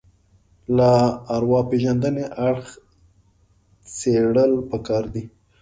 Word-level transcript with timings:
له 0.77 0.91
ارواپېژندنې 1.37 2.25
اړخ 2.47 2.65
څېړل 3.97 4.51
پکار 4.69 5.03
دي 5.13 5.23